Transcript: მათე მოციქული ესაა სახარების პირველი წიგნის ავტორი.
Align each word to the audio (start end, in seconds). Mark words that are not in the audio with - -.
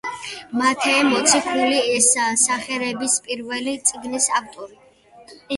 მათე 0.61 0.93
მოციქული 1.09 1.83
ესაა 1.97 2.31
სახარების 2.45 3.21
პირველი 3.29 3.79
წიგნის 3.91 4.31
ავტორი. 4.41 4.83